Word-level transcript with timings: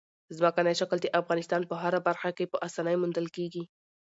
ځمکنی 0.37 0.73
شکل 0.81 0.97
د 1.01 1.07
افغانستان 1.21 1.61
په 1.69 1.75
هره 1.81 1.99
برخه 2.07 2.29
کې 2.37 2.45
په 2.51 2.57
اسانۍ 2.67 2.95
موندل 3.01 3.27
کېږي. 3.35 3.63